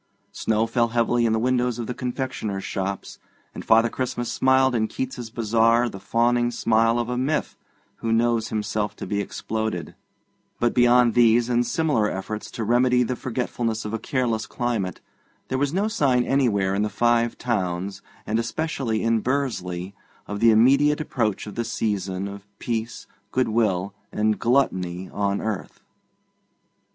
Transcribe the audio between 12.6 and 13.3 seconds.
remedy the